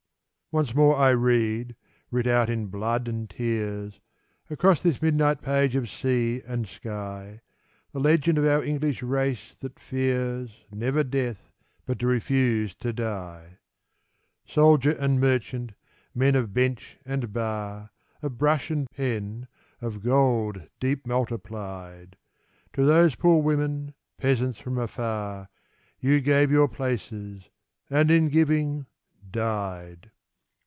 Once 0.53 0.75
more 0.75 0.97
I 0.97 1.11
read, 1.11 1.77
writ 2.09 2.27
out 2.27 2.49
in 2.49 2.67
blood 2.67 3.07
and 3.07 3.29
tears, 3.29 4.01
Across 4.49 4.81
this 4.83 5.01
midnight 5.01 5.41
page 5.41 5.77
of 5.77 5.89
sea 5.89 6.41
and 6.45 6.67
sky, 6.67 7.39
The 7.93 8.01
legend 8.01 8.37
of 8.37 8.45
our 8.45 8.61
English 8.61 9.01
race 9.01 9.55
that 9.59 9.79
fears, 9.79 10.65
never 10.69 11.05
death, 11.05 11.53
but 11.85 11.99
to 11.99 12.07
refuse 12.07 12.75
to 12.81 12.91
die! 12.91 13.59
Soldier 14.45 14.91
and 14.91 15.21
merchant, 15.21 15.71
men 16.13 16.35
of 16.35 16.53
bench 16.53 16.97
and 17.05 17.31
bar. 17.31 17.91
Of 18.21 18.37
brush 18.37 18.69
and 18.69 18.89
pen, 18.91 19.47
of 19.79 20.03
gold 20.03 20.67
deep 20.81 21.07
multiplied, 21.07 22.17
To 22.73 22.83
those 22.83 23.15
poor 23.15 23.41
women, 23.41 23.93
peasants 24.17 24.59
from 24.59 24.77
afar. 24.77 25.47
You 26.01 26.19
gave 26.19 26.51
your 26.51 26.67
places, 26.67 27.43
and 27.89 28.11
in 28.11 28.27
giving 28.27 28.85
died 29.31 30.11